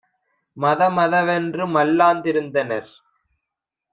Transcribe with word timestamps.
மதமத 0.57 1.13
வென்று 1.27 1.65
மல்லாந் 1.67 2.23
திருந்தனர்! 2.23 2.91